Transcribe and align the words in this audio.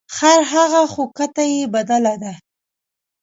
خر 0.15 0.39
هغه 0.53 0.81
خو 0.91 1.03
کته 1.17 1.43
یې 1.51 1.61
بدله 1.73 2.13
ده. 2.21 2.33